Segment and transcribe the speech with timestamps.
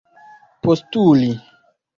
[0.61, 1.31] postuli